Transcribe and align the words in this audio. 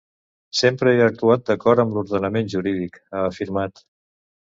Sempre 0.59 0.93
he 0.95 1.03
actuat 1.09 1.45
d’acord 1.51 1.83
amb 1.85 1.95
l’ordenament 1.99 2.53
jurídic, 2.57 3.01
ha 3.13 3.27
afirmat. 3.31 3.89